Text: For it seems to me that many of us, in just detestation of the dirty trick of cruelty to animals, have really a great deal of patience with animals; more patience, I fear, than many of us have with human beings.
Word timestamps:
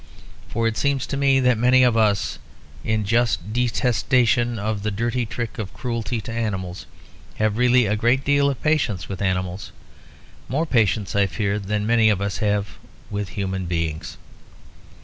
For 0.47 0.67
it 0.67 0.77
seems 0.77 1.05
to 1.05 1.15
me 1.15 1.39
that 1.41 1.59
many 1.59 1.83
of 1.83 1.95
us, 1.95 2.39
in 2.83 3.05
just 3.05 3.53
detestation 3.53 4.57
of 4.57 4.81
the 4.81 4.89
dirty 4.89 5.27
trick 5.27 5.59
of 5.59 5.75
cruelty 5.75 6.19
to 6.21 6.31
animals, 6.33 6.87
have 7.35 7.55
really 7.59 7.85
a 7.85 7.95
great 7.95 8.25
deal 8.25 8.49
of 8.49 8.63
patience 8.63 9.07
with 9.07 9.21
animals; 9.21 9.71
more 10.49 10.65
patience, 10.65 11.15
I 11.15 11.27
fear, 11.27 11.59
than 11.59 11.85
many 11.85 12.09
of 12.09 12.19
us 12.19 12.39
have 12.39 12.79
with 13.11 13.29
human 13.37 13.67
beings. 13.67 14.17